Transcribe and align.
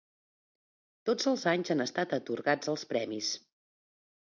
Tots 1.09 1.29
els 1.33 1.43
anys 1.51 1.71
han 1.75 1.85
estat 1.87 2.17
atorgats 2.19 2.73
els 2.75 2.89
premis. 2.97 3.33